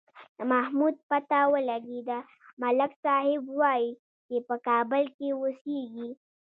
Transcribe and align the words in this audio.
د 0.37 0.39
محمود 0.53 0.95
پته 1.07 1.39
ولگېده، 1.53 2.19
ملک 2.61 2.91
صاحب 3.03 3.43
وایي 3.59 3.89
چې 4.27 4.35
په 4.47 4.55
کابل 4.67 5.03
کې 5.17 5.27
اوسېږي. 5.39 6.09